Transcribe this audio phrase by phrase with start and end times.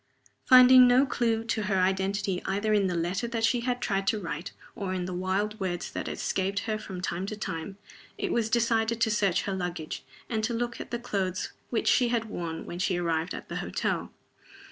[0.45, 4.19] Finding no clew to her identity either in the letter that she had tried to
[4.19, 7.77] write or in the wild words that escaped her from time to time,
[8.17, 12.07] it was decided to search her luggage, and to look at the clothes which she
[12.07, 14.11] had worn when she arrived at the hotel.